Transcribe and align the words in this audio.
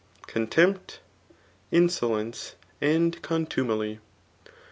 contempt, 0.25 0.99
msolence 1.71 2.55
and 2.81 3.21
contumely. 3.21 3.99